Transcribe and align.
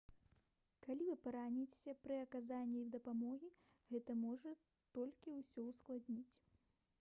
калі 0.85 1.03
вы 1.09 1.15
параніцеся 1.25 1.93
пры 2.07 2.17
аказанні 2.21 2.81
дапамогі 2.95 3.51
гэта 3.93 4.17
можа 4.23 4.55
толькі 5.01 5.37
ўсё 5.37 5.69
ўскладніць 5.69 6.27